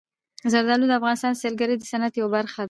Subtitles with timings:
[0.51, 2.57] زردالو د افغانستان د سیلګرۍ د صنعت یوه برخه ده.